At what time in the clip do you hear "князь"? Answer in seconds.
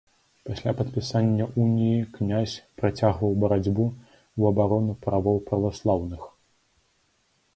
2.15-2.55